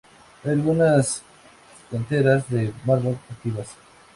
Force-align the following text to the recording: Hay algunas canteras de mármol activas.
Hay 0.43 0.49
algunas 0.53 1.21
canteras 1.91 2.49
de 2.49 2.73
mármol 2.87 3.19
activas. 3.29 3.75